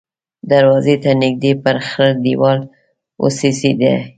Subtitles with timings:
[0.49, 2.59] دروازې ته نږدې پر خړ دېوال
[3.21, 3.95] وڅڅېدې.